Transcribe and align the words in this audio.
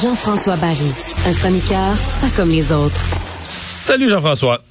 Jean-François 0.00 0.56
Barry, 0.56 0.76
un 1.26 1.32
chroniqueur 1.34 1.96
pas 2.20 2.28
comme 2.36 2.50
les 2.50 2.70
autres. 2.70 3.00
Salut 3.46 4.08
Jean-François. 4.08 4.62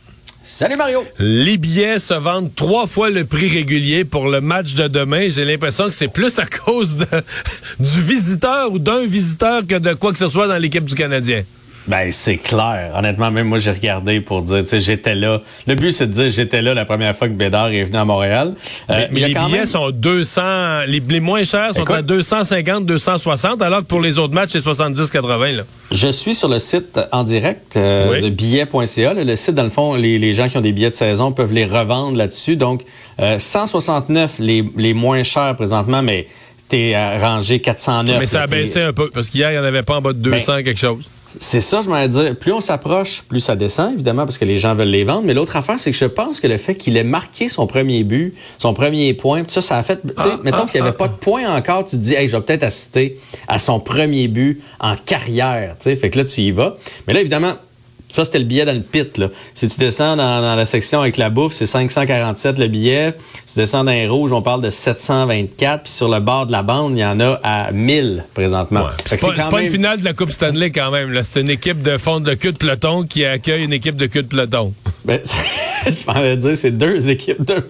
Salut 0.43 0.77
Mario. 0.77 1.03
Les 1.19 1.57
billets 1.57 1.99
se 1.99 2.13
vendent 2.13 2.55
trois 2.55 2.87
fois 2.87 3.09
le 3.09 3.25
prix 3.25 3.49
régulier 3.49 4.05
pour 4.05 4.29
le 4.29 4.39
match 4.39 4.73
de 4.73 4.87
demain. 4.87 5.29
J'ai 5.29 5.43
l'impression 5.43 5.85
que 5.85 5.93
c'est 5.93 6.07
plus 6.07 6.39
à 6.39 6.45
cause 6.45 6.95
de, 6.95 7.05
du 7.79 8.01
visiteur 8.01 8.71
ou 8.71 8.79
d'un 8.79 9.05
visiteur 9.05 9.67
que 9.67 9.75
de 9.75 9.93
quoi 9.93 10.13
que 10.13 10.17
ce 10.17 10.29
soit 10.29 10.47
dans 10.47 10.57
l'équipe 10.57 10.85
du 10.85 10.95
Canadien. 10.95 11.43
Ben, 11.87 12.11
c'est 12.11 12.37
clair. 12.37 12.93
Honnêtement, 12.95 13.31
même 13.31 13.47
moi, 13.47 13.57
j'ai 13.57 13.71
regardé 13.71 14.21
pour 14.21 14.41
dire, 14.41 14.59
tu 14.59 14.67
sais, 14.67 14.81
j'étais 14.81 15.15
là. 15.15 15.41
Le 15.65 15.75
but, 15.75 15.91
c'est 15.91 16.07
de 16.07 16.13
dire, 16.13 16.29
j'étais 16.29 16.61
là 16.61 16.73
la 16.73 16.85
première 16.85 17.15
fois 17.15 17.27
que 17.27 17.33
Bédard 17.33 17.69
est 17.69 17.83
venu 17.83 17.97
à 17.97 18.05
Montréal. 18.05 18.53
Euh, 18.89 19.07
mais, 19.11 19.27
les 19.27 19.33
billets 19.33 19.65
sont 19.65 19.89
200, 19.89 20.81
les, 20.87 21.19
moins 21.19 21.43
chers 21.43 21.73
sont 21.73 21.89
à 21.89 22.01
250, 22.01 22.85
260, 22.85 23.61
alors 23.61 23.79
que 23.79 23.85
pour 23.85 24.01
les 24.01 24.19
autres 24.19 24.33
matchs, 24.33 24.51
c'est 24.51 24.61
70, 24.61 25.09
80, 25.09 25.51
là. 25.53 25.63
Je 25.91 26.09
suis 26.09 26.35
sur 26.35 26.49
le 26.49 26.59
site 26.59 26.99
en 27.11 27.23
direct 27.23 27.75
euh, 27.75 28.21
de 28.21 28.29
billets.ca. 28.29 29.13
Le 29.15 29.35
site, 29.35 29.55
dans 29.55 29.63
le 29.63 29.69
fond, 29.69 29.95
les, 29.95 30.33
gens 30.33 30.47
qui 30.47 30.57
ont 30.57 30.61
des 30.61 30.71
billets 30.71 30.91
de 30.91 30.95
saison 30.95 31.31
peuvent 31.31 31.53
les 31.53 31.65
revendre 31.65 32.15
là-dessus. 32.15 32.55
Donc, 32.55 32.83
169 33.17 34.37
euh, 34.39 34.43
les, 34.43 34.63
les 34.77 34.93
moins 34.93 35.23
chers 35.23 35.55
présentement, 35.55 36.03
mais 36.03 36.27
t'es 36.67 36.93
rangé 37.17 37.59
409. 37.59 38.19
Mais 38.19 38.27
ça 38.27 38.43
a 38.43 38.47
baissé 38.47 38.81
un 38.81 38.93
peu, 38.93 39.09
parce 39.09 39.31
qu'hier, 39.31 39.49
il 39.49 39.53
n'y 39.53 39.59
en 39.59 39.63
avait 39.63 39.81
pas 39.81 39.95
en 39.95 40.01
bas 40.01 40.13
de 40.13 40.19
200 40.19 40.53
ben, 40.53 40.63
quelque 40.63 40.79
chose. 40.79 41.03
C'est 41.39 41.59
ça, 41.59 41.81
je 41.81 41.89
m'allais 41.89 42.07
dire. 42.07 42.35
Plus 42.35 42.51
on 42.51 42.61
s'approche, 42.61 43.23
plus 43.27 43.39
ça 43.39 43.55
descend, 43.55 43.93
évidemment, 43.93 44.23
parce 44.23 44.37
que 44.37 44.45
les 44.45 44.57
gens 44.57 44.73
veulent 44.73 44.87
les 44.87 45.03
vendre. 45.03 45.23
Mais 45.23 45.33
l'autre 45.33 45.55
affaire, 45.55 45.79
c'est 45.79 45.91
que 45.91 45.97
je 45.97 46.05
pense 46.05 46.39
que 46.39 46.47
le 46.47 46.57
fait 46.57 46.75
qu'il 46.75 46.97
ait 46.97 47.03
marqué 47.03 47.49
son 47.49 47.67
premier 47.67 48.03
but, 48.03 48.33
son 48.57 48.73
premier 48.73 49.13
point, 49.13 49.43
ça, 49.47 49.61
ça 49.61 49.77
a 49.77 49.83
fait. 49.83 50.01
Tu 50.01 50.09
sais, 50.21 50.29
ah, 50.33 50.39
mettons 50.43 50.63
ah, 50.63 50.65
qu'il 50.65 50.81
n'y 50.81 50.87
avait 50.87 50.95
ah. 50.95 50.97
pas 50.97 51.07
de 51.07 51.13
point 51.13 51.47
encore, 51.55 51.85
tu 51.85 51.97
te 51.97 52.01
dis, 52.01 52.15
hey, 52.15 52.27
je 52.27 52.35
vais 52.35 52.43
peut-être 52.43 52.63
assister 52.63 53.19
à 53.47 53.59
son 53.59 53.79
premier 53.79 54.27
but 54.27 54.61
en 54.79 54.95
carrière. 54.95 55.75
Tu 55.79 55.85
sais, 55.85 55.95
fait 55.95 56.09
que 56.09 56.17
là, 56.17 56.25
tu 56.25 56.41
y 56.41 56.51
vas. 56.51 56.77
Mais 57.07 57.13
là, 57.13 57.21
évidemment, 57.21 57.53
ça, 58.09 58.25
c'était 58.25 58.39
le 58.39 58.45
billet 58.45 58.65
dans 58.65 58.75
le 58.75 58.81
pit. 58.81 59.17
Là. 59.17 59.27
Si 59.53 59.67
tu 59.67 59.77
descends 59.77 60.15
dans, 60.15 60.55
la 60.55 60.65
section 60.65 61.01
avec 61.01 61.17
la 61.17 61.29
bouffe, 61.29 61.53
c'est 61.53 61.67
547 61.67 62.57
le 62.57 62.67
billet. 62.67 63.13
Si 63.45 63.53
tu 63.53 63.59
descends 63.59 63.83
dans 63.83 63.91
les 63.91 64.07
rouges, 64.07 64.31
on 64.31 64.41
parle 64.41 64.61
de 64.61 64.69
724. 64.69 65.83
Puis 65.83 65.91
sur 65.91 66.09
le 66.09 66.19
bord 66.19 66.47
de 66.47 66.51
la 66.51 66.63
bande, 66.63 66.97
il 66.97 67.01
y 67.01 67.05
en 67.05 67.19
a 67.19 67.39
à 67.43 67.71
1000 67.71 68.25
présentement. 68.33 68.85
C'est 69.05 69.19
pas, 69.21 69.61
une 69.61 69.69
finale 69.69 69.99
de 69.99 70.05
la 70.05 70.13
Coupe 70.13 70.31
Stanley 70.31 70.71
quand 70.71 70.91
même. 70.91 71.17
C'est 71.21 71.41
une 71.41 71.49
équipe 71.49 71.81
de 71.81 71.97
fond 71.97 72.19
de 72.19 72.33
queue 72.33 72.51
de 72.51 72.57
peloton 72.57 73.03
qui 73.03 73.25
accueille 73.25 73.63
une 73.63 73.73
équipe 73.73 73.95
de 73.95 74.07
queue 74.07 74.23
de 74.23 74.27
peloton. 74.27 74.73
Ben, 75.05 75.19
je 75.85 76.05
m'en 76.07 76.35
dire, 76.35 76.57
c'est 76.57 76.71
deux 76.71 77.09
équipes 77.09 77.45
de, 77.45 77.63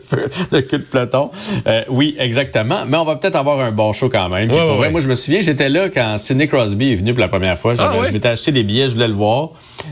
de 0.51 0.61
queue 0.61 0.77
de 0.77 0.83
peloton. 0.83 1.31
Euh, 1.67 1.83
oui, 1.89 2.15
exactement. 2.17 2.85
Mais 2.87 2.97
on 2.97 3.05
va 3.05 3.17
peut-être 3.17 3.35
avoir 3.35 3.59
un 3.59 3.71
bon 3.71 3.91
show 3.93 4.09
quand 4.09 4.29
même. 4.29 4.49
Moi, 4.49 5.01
je 5.01 5.07
me 5.07 5.15
souviens, 5.15 5.41
j'étais 5.41 5.69
là 5.69 5.89
quand 5.89 6.17
Sidney 6.17 6.47
Crosby 6.47 6.93
est 6.93 6.95
venu 6.95 7.13
pour 7.13 7.21
la 7.21 7.27
première 7.27 7.57
fois. 7.57 7.75
Ah, 7.77 7.93
je 8.07 8.13
m'étais 8.13 8.29
acheté 8.29 8.51
des 8.51 8.63
billets, 8.63 8.85
je 8.85 8.93
voulais 8.93 9.07
le 9.07 9.13
voir. 9.13 9.49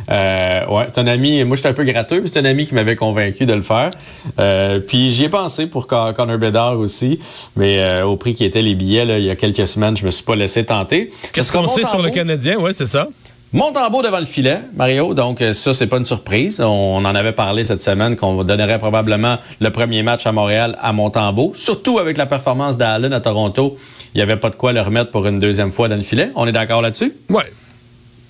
Euh, 0.09 0.65
ouais, 0.67 0.87
c'est 0.93 0.99
un 0.99 1.07
ami, 1.07 1.43
moi 1.43 1.55
j'étais 1.55 1.69
un 1.69 1.73
peu 1.73 1.83
gratteux, 1.83 2.21
mais 2.21 2.27
c'est 2.27 2.39
un 2.39 2.45
ami 2.45 2.65
qui 2.65 2.75
m'avait 2.75 2.95
convaincu 2.95 3.45
de 3.45 3.53
le 3.53 3.61
faire. 3.61 3.89
Euh, 4.39 4.79
puis 4.79 5.11
j'y 5.11 5.25
ai 5.25 5.29
pensé 5.29 5.67
pour 5.67 5.87
Connor 5.87 6.37
Bedard 6.37 6.79
aussi, 6.79 7.19
mais 7.55 7.79
euh, 7.79 8.05
au 8.05 8.15
prix 8.15 8.33
qui 8.33 8.45
étaient 8.45 8.61
les 8.61 8.75
billets, 8.75 9.05
là, 9.05 9.19
il 9.19 9.25
y 9.25 9.29
a 9.29 9.35
quelques 9.35 9.67
semaines, 9.67 9.97
je 9.97 10.05
me 10.05 10.11
suis 10.11 10.23
pas 10.23 10.35
laissé 10.35 10.65
tenter. 10.65 11.11
Qu'est-ce 11.33 11.51
qu'on 11.51 11.67
sait 11.67 11.83
sur 11.83 12.01
le 12.01 12.09
Canadien? 12.09 12.57
Ouais, 12.57 12.73
c'est 12.73 12.87
ça. 12.87 13.07
Montembeau 13.53 14.01
devant 14.01 14.19
le 14.19 14.25
filet, 14.25 14.59
Mario. 14.75 15.13
Donc, 15.13 15.41
euh, 15.41 15.53
ça, 15.53 15.73
c'est 15.73 15.87
pas 15.87 15.97
une 15.97 16.05
surprise. 16.05 16.59
On, 16.59 17.05
en 17.05 17.15
avait 17.15 17.31
parlé 17.31 17.63
cette 17.63 17.81
semaine 17.81 18.17
qu'on 18.17 18.43
donnerait 18.43 18.77
probablement 18.77 19.37
le 19.61 19.69
premier 19.69 20.03
match 20.03 20.27
à 20.27 20.33
Montréal 20.33 20.77
à 20.81 20.91
Montembeau. 20.91 21.53
Surtout 21.55 21.97
avec 21.97 22.17
la 22.17 22.25
performance 22.25 22.77
d'Allen 22.77 23.13
à 23.13 23.21
Toronto. 23.21 23.77
Il 24.13 24.17
n'y 24.17 24.21
avait 24.21 24.35
pas 24.35 24.49
de 24.49 24.55
quoi 24.55 24.73
le 24.73 24.81
remettre 24.81 25.11
pour 25.11 25.25
une 25.27 25.39
deuxième 25.39 25.71
fois 25.71 25.87
dans 25.87 25.95
le 25.95 26.03
filet. 26.03 26.29
On 26.35 26.45
est 26.45 26.51
d'accord 26.51 26.81
là-dessus? 26.81 27.13
Oui. 27.29 27.43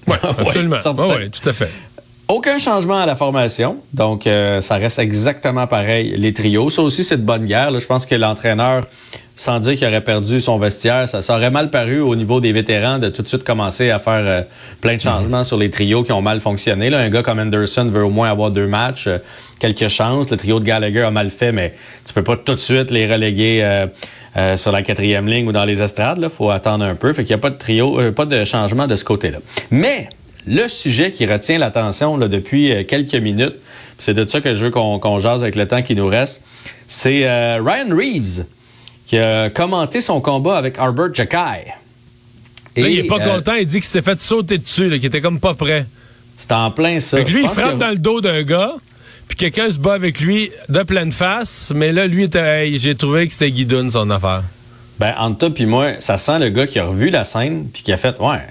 Oui, 0.08 0.16
absolument. 0.24 0.78
Oui, 0.98 1.30
tout 1.30 1.50
à 1.50 1.54
fait. 1.54 1.70
Aucun 2.28 2.58
changement 2.58 2.98
à 3.00 3.06
la 3.06 3.16
formation, 3.16 3.78
donc 3.94 4.28
euh, 4.28 4.60
ça 4.60 4.76
reste 4.76 5.00
exactement 5.00 5.66
pareil, 5.66 6.14
les 6.18 6.34
trios. 6.34 6.70
Ça 6.70 6.82
aussi, 6.82 7.06
c'est 7.06 7.18
de 7.18 7.22
bonne 7.22 7.46
guerre. 7.46 7.78
Je 7.80 7.86
pense 7.86 8.06
que 8.06 8.16
l'entraîneur, 8.16 8.84
sans 9.38 9.60
dire 9.60 9.76
qu'il 9.76 9.88
aurait 9.88 10.04
perdu 10.04 10.42
son 10.42 10.58
vestiaire, 10.58 11.08
ça, 11.08 11.22
aurait 11.36 11.52
mal 11.52 11.70
paru 11.70 12.02
au 12.02 12.16
niveau 12.16 12.42
des 12.42 12.52
vétérans 12.52 13.00
de 13.00 13.08
tout 13.08 13.22
de 13.22 13.28
suite 13.30 13.46
commencer 13.46 13.90
à 13.90 14.00
faire 14.00 14.24
euh, 14.26 14.42
plein 14.82 14.96
de 14.96 15.02
changements 15.02 15.46
sur 15.46 15.58
les 15.58 15.70
trios 15.70 16.04
qui 16.04 16.12
ont 16.12 16.22
mal 16.22 16.42
fonctionné. 16.42 16.90
Là, 16.90 17.00
un 17.00 17.10
gars 17.10 17.24
comme 17.24 17.40
Anderson 17.40 17.90
veut 17.90 18.04
au 18.04 18.10
moins 18.10 18.30
avoir 18.30 18.52
deux 18.52 18.68
matchs, 18.68 19.08
euh, 19.08 19.20
quelques 19.60 19.88
chances. 19.88 20.30
Le 20.30 20.38
trio 20.38 20.60
de 20.60 20.66
Gallagher 20.66 21.04
a 21.04 21.12
mal 21.12 21.30
fait, 21.30 21.54
mais 21.54 21.74
tu 22.06 22.14
peux 22.14 22.24
pas 22.24 22.36
tout 22.36 22.56
de 22.56 22.60
suite 22.60 22.92
les 22.92 23.12
reléguer. 23.12 23.86
sur 24.56 24.72
la 24.72 24.84
quatrième 24.84 25.28
ligne 25.28 25.48
ou 25.48 25.52
dans 25.52 25.66
les 25.66 25.82
estrades. 25.82 26.20
Il 26.22 26.30
faut 26.30 26.52
attendre 26.52 26.86
un 26.86 26.94
peu. 26.94 27.12
Fait 27.12 27.24
qu'il 27.24 27.36
n'y 27.36 27.40
a 27.40 27.42
pas 27.42 27.50
de 27.50 27.58
trio, 27.58 28.00
pas 28.12 28.26
de 28.26 28.44
changement 28.44 28.86
de 28.86 28.96
ce 28.96 29.04
côté-là. 29.04 29.40
Mais 29.72 30.10
le 30.48 30.68
sujet 30.70 31.12
qui 31.12 31.26
retient 31.26 31.58
l'attention 31.58 32.18
depuis 32.18 32.72
euh, 32.72 32.84
quelques 32.86 33.16
minutes, 33.16 33.56
c'est 33.98 34.14
de 34.14 34.26
ça 34.26 34.40
que 34.40 34.56
je 34.56 34.66
veux 34.66 34.72
qu'on 34.72 35.20
jase 35.20 35.44
avec 35.44 35.56
le 35.56 35.68
temps 35.68 35.82
qui 35.82 35.94
nous 35.94 36.08
reste, 36.08 36.42
c'est 36.88 37.28
euh, 37.28 37.62
Ryan 37.62 37.96
Reeves 37.96 38.46
qui 39.08 39.18
a 39.18 39.50
commenté 39.50 40.02
son 40.02 40.22
combat 40.22 40.58
avec 40.58 40.78
Albert 40.78 41.14
Jacky. 41.14 41.72
il 42.76 43.00
est 43.00 43.04
pas 43.06 43.20
euh, 43.20 43.36
content, 43.36 43.54
il 43.54 43.66
dit 43.66 43.78
qu'il 43.78 43.86
s'est 43.86 44.02
fait 44.02 44.20
sauter 44.20 44.58
dessus, 44.58 44.90
qu'il 44.90 45.06
était 45.06 45.22
comme 45.22 45.40
pas 45.40 45.56
prêt. 45.56 45.88
C'est 46.36 46.52
en 46.52 46.70
plein 46.70 47.00
ça. 47.00 47.18
lui, 47.20 47.44
il 47.44 47.48
frappe 47.48 47.78
dans 47.78 47.90
le 47.90 47.98
dos 47.98 48.22
d'un 48.22 48.44
gars, 48.44 48.74
puis 49.28 49.38
quelqu'un 49.38 49.72
se 49.72 49.78
bat 49.78 49.94
avec 49.94 50.20
lui 50.20 50.52
de 50.70 50.84
pleine 50.84 51.12
face, 51.12 51.72
mais 51.74 51.94
là, 51.94 52.06
lui, 52.06 52.30
j'ai 52.76 52.96
trouvé 52.96 53.26
que 53.26 53.34
c'était 53.34 53.50
Guidoun, 53.50 53.90
son 53.90 54.10
affaire. 54.10 54.44
Ben, 55.00 55.14
entre 55.18 55.38
toi 55.38 55.50
puis 55.52 55.66
moi, 55.66 55.94
ça 56.00 56.18
sent 56.18 56.40
le 56.40 56.50
gars 56.50 56.68
qui 56.68 56.78
a 56.80 56.86
revu 56.86 57.10
la 57.10 57.24
scène, 57.24 57.70
puis 57.72 57.84
qui 57.84 57.94
a 57.94 57.98
fait, 57.98 58.20
ouais, 58.20 58.42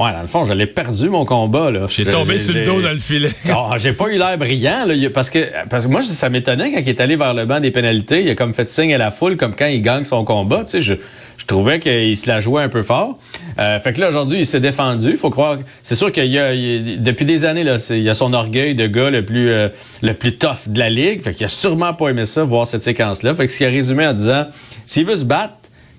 Ouais, 0.00 0.12
dans 0.12 0.22
le 0.22 0.26
fond, 0.26 0.46
je 0.46 0.54
l'ai 0.54 0.64
perdu 0.64 1.10
mon 1.10 1.26
combat. 1.26 1.70
là. 1.70 1.80
J'ai 1.90 2.06
tombé 2.06 2.38
sur 2.38 2.54
le 2.54 2.64
dos 2.64 2.80
dans 2.80 2.92
le 2.92 2.98
filet. 2.98 3.28
oh, 3.54 3.72
j'ai 3.76 3.92
pas 3.92 4.08
eu 4.08 4.16
l'air 4.16 4.38
brillant, 4.38 4.86
là, 4.86 4.94
parce 5.12 5.28
que 5.28 5.46
parce 5.68 5.84
que 5.84 5.90
moi, 5.90 6.00
ça 6.00 6.30
m'étonnait 6.30 6.72
quand 6.72 6.80
il 6.80 6.88
est 6.88 7.00
allé 7.02 7.16
vers 7.16 7.34
le 7.34 7.44
banc 7.44 7.60
des 7.60 7.70
pénalités. 7.70 8.22
Il 8.22 8.30
a 8.30 8.34
comme 8.34 8.54
fait 8.54 8.70
signe 8.70 8.94
à 8.94 8.98
la 8.98 9.10
foule, 9.10 9.36
comme 9.36 9.54
quand 9.54 9.66
il 9.66 9.82
gagne 9.82 10.04
son 10.04 10.24
combat. 10.24 10.64
Tu 10.64 10.70
sais, 10.70 10.80
je, 10.80 10.94
je 11.36 11.44
trouvais 11.44 11.80
qu'il 11.80 12.16
se 12.16 12.26
la 12.26 12.40
jouait 12.40 12.62
un 12.62 12.70
peu 12.70 12.82
fort. 12.82 13.18
Euh, 13.58 13.78
fait 13.80 13.92
que 13.92 14.00
là, 14.00 14.08
aujourd'hui, 14.08 14.38
il 14.38 14.46
s'est 14.46 14.60
défendu. 14.60 15.18
faut 15.18 15.28
croire. 15.28 15.58
C'est 15.82 15.96
sûr 15.96 16.10
qu'il 16.12 16.32
y 16.32 16.38
a, 16.38 16.54
depuis 16.96 17.26
des 17.26 17.44
années, 17.44 17.64
là, 17.64 17.76
il 17.90 18.00
y 18.00 18.08
a 18.08 18.14
son 18.14 18.32
orgueil 18.32 18.74
de 18.74 18.86
gars 18.86 19.10
le 19.10 19.22
plus, 19.22 19.50
euh, 19.50 19.68
le 20.00 20.14
plus 20.14 20.32
tough 20.36 20.66
de 20.68 20.78
la 20.78 20.88
ligue. 20.88 21.22
Fait 21.22 21.34
qu'il 21.34 21.44
a 21.44 21.48
sûrement 21.48 21.92
pas 21.92 22.08
aimé 22.08 22.24
ça, 22.24 22.42
voir 22.44 22.66
cette 22.66 22.84
séquence-là. 22.84 23.34
Fait 23.34 23.44
que 23.44 23.52
ce 23.52 23.58
qu'il 23.58 23.66
a 23.66 23.70
résumé 23.70 24.06
en 24.06 24.14
disant, 24.14 24.46
s'il 24.86 25.04
veut 25.04 25.16
se 25.16 25.24
battre, 25.24 25.54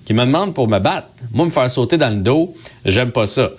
qu'il 0.06 0.16
me 0.16 0.26
demande 0.26 0.54
pour 0.54 0.68
me 0.68 0.80
battre. 0.80 1.08
Moi, 1.32 1.46
me 1.46 1.52
faire 1.52 1.70
sauter 1.70 1.98
dans 1.98 2.10
le 2.10 2.22
dos, 2.22 2.56
j'aime 2.86 3.12
pas 3.12 3.28
ça. 3.28 3.52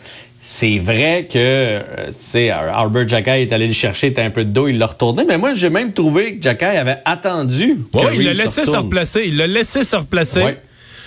C'est 0.45 0.79
vrai 0.79 1.29
que, 1.31 1.39
euh, 1.39 1.81
tu 2.09 2.15
sais, 2.19 2.51
Albert 2.51 3.07
Jackay 3.07 3.43
est 3.43 3.53
allé 3.53 3.69
le 3.69 3.73
chercher, 3.73 4.09
était 4.09 4.23
un 4.23 4.31
peu 4.31 4.45
de 4.45 4.51
dos, 4.51 4.67
il 4.67 4.77
l'a 4.77 4.87
retourné. 4.87 5.25
Mais 5.25 5.39
moi, 5.39 5.55
j'ai 5.55 5.71
même 5.71 5.93
trouvé 5.93 6.37
que 6.37 6.43
Jackay 6.43 6.77
avait 6.77 6.99
attendu. 7.05 7.79
Oui, 7.95 8.03
il 8.15 8.25
l'a 8.25 8.35
laissé 8.35 8.65
se, 8.65 8.77
replacer. 8.77 9.23
Il 9.27 9.37
l'a 9.37 9.47
laissé 9.47 9.85
se 9.85 9.95
replacer. 9.95 10.57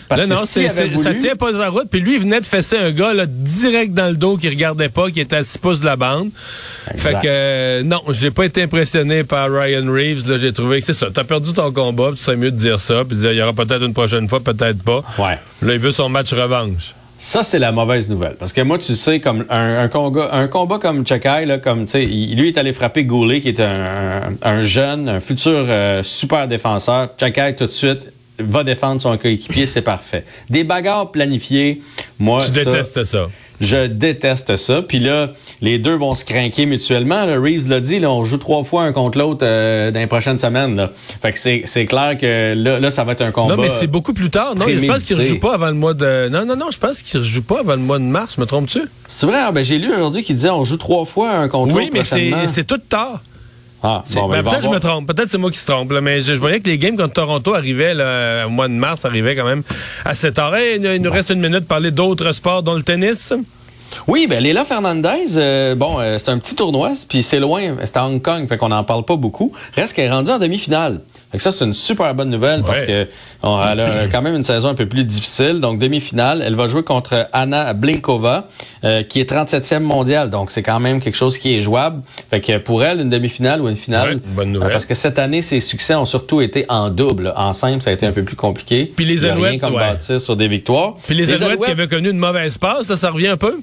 Là, 0.10 0.28
non, 0.28 0.46
ça 0.46 1.14
tient 1.16 1.36
pas 1.36 1.52
la 1.52 1.70
route. 1.70 1.88
Puis 1.90 2.00
lui, 2.00 2.16
il 2.16 2.22
venait 2.22 2.40
de 2.40 2.46
fesser 2.46 2.78
un 2.78 2.92
gars 2.92 3.14
là, 3.14 3.26
direct 3.26 3.94
dans 3.94 4.08
le 4.08 4.16
dos 4.16 4.38
qui 4.38 4.48
regardait 4.48 4.90
pas, 4.90 5.10
qui 5.10 5.20
était 5.20 5.38
à 5.38 5.44
6 5.44 5.58
pouces 5.58 5.80
de 5.80 5.86
la 5.86 5.96
bande. 5.96 6.30
Fait 6.96 7.14
que 7.14 7.26
euh, 7.26 7.84
non, 7.84 8.02
j'ai 8.12 8.32
pas 8.32 8.46
été 8.46 8.62
impressionné 8.62 9.24
par 9.24 9.52
Ryan 9.52 9.92
Reeves. 9.92 10.40
J'ai 10.40 10.54
trouvé 10.54 10.80
que 10.80 10.86
c'est 10.86 10.94
ça. 10.94 11.08
T'as 11.14 11.24
perdu 11.24 11.54
ton 11.54 11.74
combat, 11.74 12.10
puis 12.12 12.20
c'est 12.20 12.36
mieux 12.36 12.52
de 12.52 12.58
dire 12.58 12.80
ça, 12.80 13.04
puis 13.04 13.18
il 13.18 13.34
y 13.34 13.42
aura 13.42 13.54
peut-être 13.54 13.84
une 13.84 13.94
prochaine 13.94 14.30
fois, 14.30 14.40
peut-être 14.40 14.82
pas. 14.84 15.04
Ouais. 15.18 15.40
Là, 15.62 15.74
il 15.74 15.80
veut 15.80 15.92
son 15.92 16.08
match 16.08 16.32
revanche. 16.34 16.94
Ça, 17.18 17.44
c'est 17.44 17.60
la 17.60 17.72
mauvaise 17.72 18.10
nouvelle. 18.10 18.36
Parce 18.38 18.52
que 18.52 18.62
moi, 18.62 18.78
tu 18.78 18.94
sais, 18.94 19.20
comme 19.20 19.46
un, 19.50 19.88
combat, 19.88 20.30
un 20.34 20.48
combat 20.48 20.80
comme 20.80 21.08
Chakai, 21.08 21.46
là, 21.46 21.58
comme, 21.58 21.88
sais, 21.88 22.06
lui 22.06 22.50
est 22.50 22.58
allé 22.58 22.74
frapper 22.74 23.06
Goulet, 23.06 23.40
qui 23.40 23.50
est 23.50 23.62
un, 23.62 24.64
jeune, 24.64 25.08
un 25.08 25.20
futur 25.20 25.54
euh, 25.54 26.04
super 26.04 26.48
défenseur. 26.48 27.10
Chakai, 27.18 27.56
tout 27.56 27.66
de 27.66 27.72
suite, 27.72 28.12
va 28.40 28.64
défendre 28.64 29.02
son 29.02 29.18
coéquipier, 29.18 29.66
c'est 29.66 29.82
parfait. 29.82 30.26
Des 30.50 30.64
bagarres 30.64 31.12
planifiées, 31.12 31.82
moi. 32.20 32.44
Tu 32.46 32.52
détestes 32.52 33.04
ça. 33.04 33.28
Je 33.62 33.88
déteste 33.88 34.58
ça. 34.58 34.82
Puis 34.82 35.00
là, 35.00 35.32
les 35.62 35.80
deux 35.80 35.96
vont 35.96 36.14
se 36.14 36.26
craquer 36.26 36.66
mutuellement. 36.66 37.26
Là. 37.26 37.40
Reeves 37.40 37.70
l'a 37.70 37.80
dit, 37.80 38.00
là, 38.00 38.12
on 38.12 38.24
joue 38.24 38.38
trois 38.38 38.64
fois 38.64 38.84
un 38.84 38.92
contre 38.92 39.18
l'autre 39.18 39.46
euh, 39.46 39.92
dans 39.92 40.00
les 40.00 40.08
prochaines 40.08 40.40
semaines. 40.40 40.76
Là. 40.76 40.92
Fait 41.22 41.32
que 41.32 41.40
c'est 41.40 41.86
clair 41.86 42.18
que 42.18 42.54
là, 42.54 42.80
là, 42.80 42.92
ça 42.92 43.04
va 43.04 43.14
être 43.14 43.22
un 43.22 43.32
combat. 43.32 43.56
Non, 43.56 43.62
mais 43.62 43.70
c'est 43.70 43.88
beaucoup 43.88 44.14
plus 44.14 44.30
tard. 44.30 44.56
Non, 44.56 44.66
je 44.68 44.86
pense 44.86 45.04
qu'il 45.04 45.16
ne 45.18 45.22
rejoue 45.22 45.40
pas 45.40 45.54
avant 45.54 45.68
le 45.68 45.74
mois 45.74 45.94
de. 45.94 46.28
Non, 46.30 46.46
non, 46.46 46.56
non, 46.56 46.72
je 46.72 46.78
pense 46.78 47.02
qu'il 47.02 47.20
ne 47.20 47.26
rejoue 47.26 47.44
pas 47.44 47.62
avant 47.62 47.76
le 47.76 47.82
mois 47.82 48.00
de 48.00 48.04
mars. 48.04 48.38
Me 48.38 48.46
trompes-tu? 48.46 48.82
C'est 49.08 49.26
vrai? 49.26 49.40
Ah, 49.40 49.52
ben, 49.52 49.64
J'ai 49.64 49.78
lu 49.78 49.94
aujourd'hui 49.94 50.24
qu'il 50.24 50.36
disait 50.36 50.50
on 50.50 50.66
joue 50.66 50.78
trois 50.78 51.06
fois 51.06 51.32
un 51.32 51.48
contre 51.48 51.74
l'autre. 51.74 51.82
Oui, 51.82 51.90
mais 51.94 52.48
c'est 52.48 52.66
tout 52.66 52.78
tard. 52.78 53.22
Ah, 53.88 54.04
bon, 54.16 54.28
ben, 54.28 54.42
peut-être 54.42 54.58
que 54.58 54.64
je 54.64 54.70
me 54.70 54.80
trompe, 54.80 55.06
peut-être 55.06 55.30
c'est 55.30 55.38
moi 55.38 55.52
qui 55.52 55.60
se 55.60 55.66
trompe, 55.66 55.92
mais 56.02 56.22
je, 56.22 56.34
voyais 56.34 56.60
que 56.60 56.68
les 56.68 56.80
games 56.80 56.98
contre 56.98 57.14
Toronto 57.14 57.54
arrivaient 57.54 57.94
là, 57.94 58.48
au 58.48 58.50
mois 58.50 58.68
de 58.68 58.74
mars, 58.74 59.06
arrivaient 59.06 59.36
quand 59.36 59.46
même 59.46 59.62
à 60.04 60.16
cette 60.16 60.40
heure. 60.40 60.58
Il, 60.58 60.82
nous 60.82 61.12
reste 61.12 61.30
une 61.30 61.40
minute 61.40 61.60
pour 61.60 61.68
parler 61.68 61.92
d'autres 61.92 62.32
sports, 62.32 62.64
dont 62.64 62.74
le 62.74 62.82
tennis. 62.82 63.32
Oui, 64.08 64.26
ben 64.28 64.42
Léla 64.42 64.66
Fernandez, 64.66 65.38
euh, 65.38 65.76
bon, 65.76 66.00
euh, 66.00 66.18
c'est 66.18 66.30
un 66.30 66.40
petit 66.40 66.56
tournoi, 66.56 66.94
puis 67.08 67.22
c'est 67.22 67.40
loin, 67.40 67.76
c'est 67.84 67.96
à 67.98 68.06
Hong 68.08 68.20
Kong, 68.20 68.48
fait 68.48 68.58
qu'on 68.58 68.70
n'en 68.70 68.84
parle 68.84 69.06
pas 69.06 69.18
beaucoup. 69.18 69.52
Reste 69.76 69.94
qu'elle 69.94 70.06
est 70.06 70.12
rendue 70.12 70.32
en 70.32 70.40
demi-finale. 70.40 71.02
Fait 71.36 71.40
que 71.40 71.44
ça, 71.44 71.52
c'est 71.52 71.66
une 71.66 71.74
super 71.74 72.16
bonne 72.16 72.30
nouvelle 72.30 72.64
parce 72.64 72.84
que 72.84 73.08
elle 73.44 73.80
a 73.82 74.08
quand 74.12 74.22
même 74.22 74.38
une 74.38 74.46
saison 74.46 74.70
un 74.70 74.74
peu 74.74 74.86
plus 74.86 75.04
difficile. 75.04 75.60
Donc, 75.60 75.80
demi-finale, 75.80 76.42
elle 76.42 76.56
va 76.56 76.68
jouer 76.68 76.82
contre 76.82 77.28
Anna 77.34 77.74
Blinkova, 77.74 78.48
euh, 78.86 79.04
qui 79.04 79.20
est 79.20 79.30
37e 79.30 79.82
mondiale. 79.82 80.30
Donc, 80.30 80.50
c'est 80.50 80.64
quand 80.64 80.80
même 80.80 81.02
quelque 81.02 81.18
chose 81.18 81.38
qui 81.38 81.54
est 81.54 81.62
jouable. 81.62 82.04
Fait 82.30 82.40
que 82.40 82.58
pour 82.58 82.86
elle, 82.86 83.02
une 83.02 83.10
demi-finale 83.10 83.62
ou 83.62 83.68
une 83.68 83.76
finale. 83.76 84.22
bonne 84.28 84.54
nouvelle. 84.54 84.72
parce 84.72 84.86
que 84.86 84.94
cette 84.94 85.20
année, 85.20 85.42
ses 85.42 85.60
succès 85.60 85.94
ont 85.96 86.06
surtout 86.06 86.40
été 86.40 86.64
en 86.70 86.90
double. 86.90 87.34
En 87.36 87.52
simple, 87.52 87.82
ça 87.82 87.90
a 87.90 87.94
été 87.94 88.06
un 88.06 88.14
peu 88.14 88.24
plus 88.24 88.38
compliqué. 88.38 88.90
Puis 88.96 89.04
les 89.04 89.26
Alouettes, 89.26 89.60
comme 89.60 89.76
ouais. 89.76 90.18
sur 90.18 90.38
des 90.38 90.48
victoires. 90.48 90.94
Puis 91.06 91.16
les, 91.16 91.34
Alouettes, 91.34 91.66
qui 91.66 91.72
avaient 91.72 91.90
connu 91.90 92.12
une 92.12 92.18
mauvaise 92.18 92.58
passe, 92.58 92.88
ça, 92.88 92.96
ça 92.96 93.12
revient 93.12 93.28
un 93.28 93.38
peu? 93.38 93.60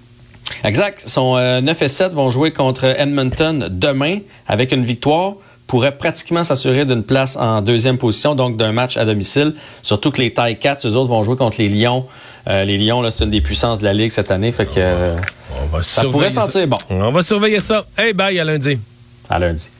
Exact. 0.62 1.02
Son 1.06 1.38
9 1.38 1.80
et 1.80 1.88
7 1.88 2.12
vont 2.12 2.30
jouer 2.30 2.50
contre 2.50 2.84
Edmonton 2.84 3.68
demain 3.70 4.18
avec 4.46 4.72
une 4.72 4.84
victoire 4.84 5.36
pourrait 5.72 5.96
pratiquement 5.96 6.44
s'assurer 6.44 6.84
d'une 6.84 7.02
place 7.02 7.34
en 7.34 7.62
deuxième 7.62 7.96
position, 7.96 8.34
donc 8.34 8.58
d'un 8.58 8.72
match 8.72 8.98
à 8.98 9.06
domicile. 9.06 9.54
Surtout 9.80 10.10
que 10.10 10.20
les 10.20 10.34
Taille 10.34 10.58
4, 10.58 10.86
eux 10.86 10.96
autres 10.96 11.08
vont 11.08 11.24
jouer 11.24 11.34
contre 11.34 11.56
les 11.56 11.70
Lions. 11.70 12.04
Euh, 12.46 12.66
les 12.66 12.76
Lions, 12.76 13.00
là, 13.00 13.10
c'est 13.10 13.24
une 13.24 13.30
des 13.30 13.40
puissances 13.40 13.78
de 13.78 13.84
la 13.84 13.94
Ligue 13.94 14.10
cette 14.10 14.30
année. 14.30 14.52
Fait 14.52 14.66
que 14.66 14.72
euh, 14.76 15.16
ça 15.80 16.04
pourrait 16.04 16.28
sentir 16.28 16.66
bon. 16.66 16.76
On 16.90 17.10
va 17.10 17.22
surveiller 17.22 17.60
ça. 17.60 17.86
Hey, 17.96 18.12
bye, 18.12 18.38
à 18.38 18.44
lundi. 18.44 18.78
À 19.30 19.38
lundi. 19.38 19.70